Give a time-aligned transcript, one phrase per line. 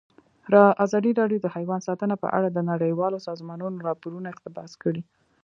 [0.85, 5.01] ازادي راډیو د حیوان ساتنه په اړه د نړیوالو سازمانونو راپورونه اقتباس کړي.